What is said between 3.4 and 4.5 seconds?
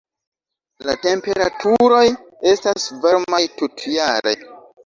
tutjare.